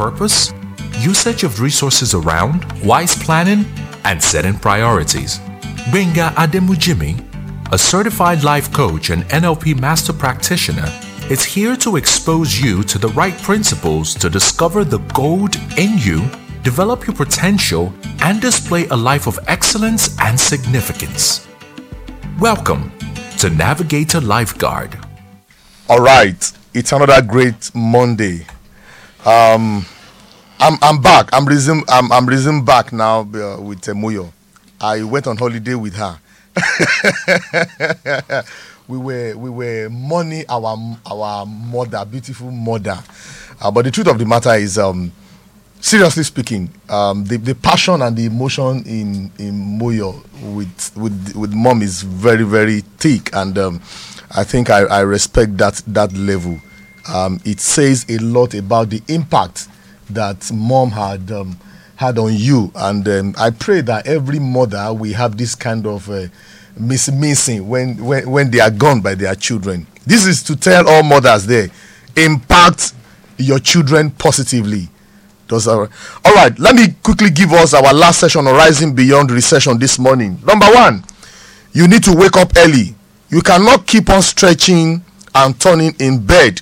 [0.00, 0.54] purpose,
[1.00, 3.66] usage of resources around, wise planning,
[4.04, 5.38] and setting priorities.
[5.92, 7.14] Benga Ademujimi,
[7.70, 10.88] a certified life coach and NLP master practitioner,
[11.28, 16.18] is here to expose you to the right principles to discover the gold in you,
[16.62, 17.92] develop your potential,
[18.22, 21.46] and display a life of excellence and significance.
[22.38, 22.90] Welcome
[23.40, 24.98] to Navigator Lifeguard.
[25.90, 26.40] All right,
[26.72, 28.46] it's another great Monday.
[29.26, 29.84] Um,
[30.58, 31.28] I'm I'm back.
[31.32, 31.82] I'm resume.
[31.88, 34.32] I'm I'm resume back now uh, with Temuyo.
[34.80, 36.18] I went on holiday with her.
[38.88, 40.76] we were we were mourning our
[41.10, 42.98] our mother, beautiful mother.
[43.60, 45.12] Uh, but the truth of the matter is, um,
[45.80, 50.14] seriously speaking, um, the, the passion and the emotion in in Moyo
[50.54, 53.80] with with with mom is very very thick, and um,
[54.34, 56.58] I think I, I respect that that level.
[57.08, 59.68] Um, it says a lot about the impact
[60.10, 61.58] that mom had um,
[61.96, 66.08] had on you, and um, I pray that every mother will have this kind of
[66.10, 66.26] uh,
[66.78, 69.86] miss missing when, when when they are gone by their children.
[70.06, 71.68] This is to tell all mothers there,
[72.16, 72.94] impact
[73.36, 74.88] your children positively.
[75.48, 75.90] Those are
[76.24, 76.56] all right.
[76.58, 80.38] Let me quickly give us our last session on rising beyond recession this morning.
[80.44, 81.04] Number one,
[81.72, 82.94] you need to wake up early.
[83.30, 85.04] You cannot keep on stretching
[85.34, 86.60] and turning in bed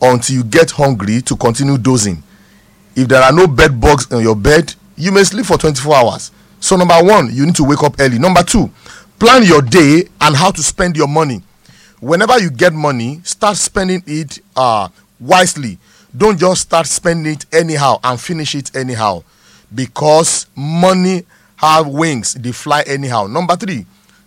[0.00, 2.22] until you get hungry to continue dozing.
[2.94, 6.30] If there are no bed bugs in your bed, you may sleep for 24 hours.
[6.60, 8.18] So, number one, you need to wake up early.
[8.18, 8.70] Number two,
[9.18, 11.42] plan your day and how to spend your money.
[12.00, 14.88] Whenever you get money, start spending it uh,
[15.20, 15.78] wisely.
[16.16, 19.22] Don't just start spending it anyhow and finish it anyhow
[19.74, 21.24] because money
[21.56, 23.26] have wings, they fly anyhow.
[23.26, 23.84] Number three,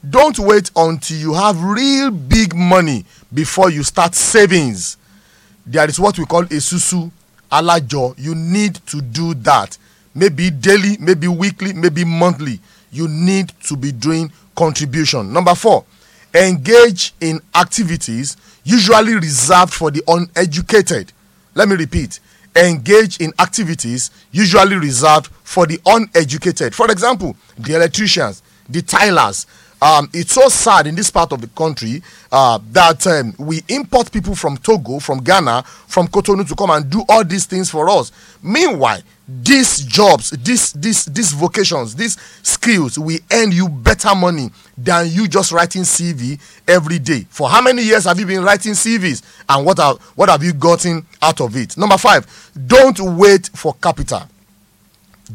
[0.07, 4.97] don't wait until you have real big money before you start savings.
[5.65, 7.11] There is what we call a susu
[7.51, 8.15] alajo.
[8.17, 9.77] You need to do that.
[10.13, 12.59] Maybe daily, maybe weekly, maybe monthly.
[12.91, 15.31] You need to be doing contribution.
[15.31, 15.85] Number four,
[16.33, 21.11] engage in activities usually reserved for the uneducated.
[21.55, 22.19] Let me repeat
[22.55, 26.75] engage in activities usually reserved for the uneducated.
[26.75, 29.47] For example, the electricians, the tilers.
[29.81, 34.11] Um, it's so sad in this part of the country uh, that um, we import
[34.11, 37.89] people from Togo, from Ghana, from Cotonou to come and do all these things for
[37.89, 38.11] us.
[38.43, 45.07] Meanwhile, these jobs, these these these vocations, these skills will earn you better money than
[45.09, 47.25] you just writing CV every day.
[47.29, 50.53] For how many years have you been writing CVs, and what are what have you
[50.53, 51.75] gotten out of it?
[51.77, 52.27] Number five,
[52.67, 54.23] don't wait for capital.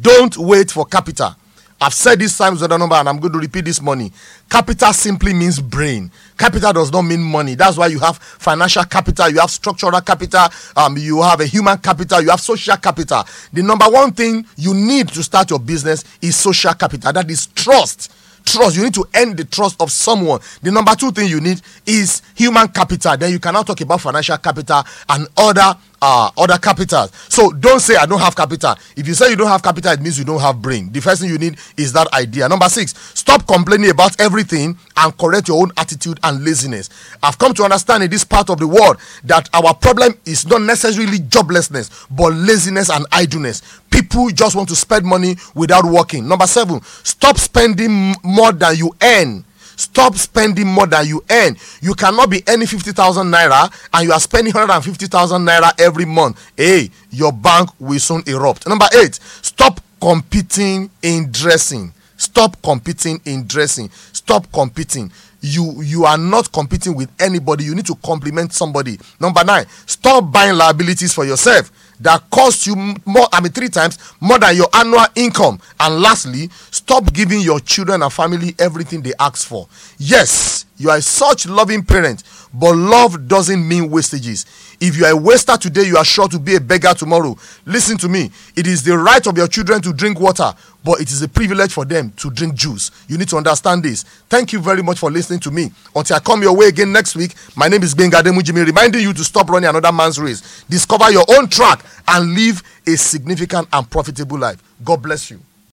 [0.00, 1.34] Don't wait for capital.
[1.78, 4.10] I've said this times with a number and I'm going to repeat this money.
[4.48, 6.10] Capital simply means brain.
[6.38, 7.54] Capital does not mean money.
[7.54, 11.76] That's why you have financial capital, you have structural capital, um, you have a human
[11.78, 13.24] capital, you have social capital.
[13.52, 17.12] The number one thing you need to start your business is social capital.
[17.12, 18.12] That is trust
[18.46, 18.76] trust.
[18.76, 20.40] You need to earn the trust of someone.
[20.62, 23.16] The number two thing you need is human capital.
[23.16, 27.10] Then you cannot talk about financial capital and other uh, other capitals.
[27.28, 28.74] So don't say I don't have capital.
[28.96, 30.90] If you say you don't have capital, it means you don't have brain.
[30.92, 32.48] The first thing you need is that idea.
[32.48, 36.90] Number six, stop complaining about everything and correct your own attitude and laziness.
[37.22, 40.62] I've come to understand in this part of the world that our problem is not
[40.62, 43.62] necessarily joblessness, but laziness and idleness.
[43.90, 46.28] People just want to spend money without working.
[46.28, 49.44] Number seven, stop spending more than you earn
[49.76, 51.56] Stop spending more than you earn.
[51.80, 56.52] You cannot be earning 50,000 naira and you are spending 150,000 naira every month.
[56.56, 58.66] Hey, your bank will soon erupt.
[58.66, 61.92] Number eight, stop competing in dressing.
[62.16, 63.90] Stop competing in dressing.
[64.12, 69.44] Stop competing you you are not competing with anybody you need to compliment somebody number
[69.44, 71.70] nine stop buying liabilities for yourself
[72.00, 75.58] that cost you more i mean three times more than your annual income.
[75.80, 79.68] And lastly stop giving your children and family everything they ask for.
[79.98, 82.22] Yes you are such loving parent
[82.58, 84.46] but love doesn't mean wastages.
[84.80, 87.36] If you are a waster today you are sure to be a beggar tomorrow.
[87.66, 88.30] Listen to me.
[88.56, 90.52] It is the right of your children to drink water
[90.82, 92.90] but it is a privilege for them to drink juice.
[93.08, 94.04] You need to understand this.
[94.30, 95.70] Thank you very much for listening to me.
[95.94, 99.12] Until i come your way again next week my name is benga demujimi reminding you
[99.12, 100.64] to stop running another man's race.
[100.70, 104.62] Discover your own track and live a significant and profitable life.
[104.82, 105.45] God bless you